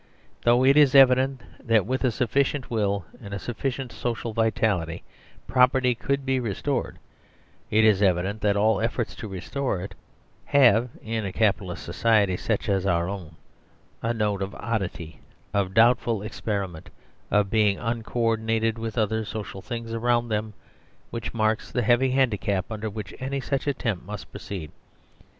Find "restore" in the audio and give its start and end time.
9.27-9.79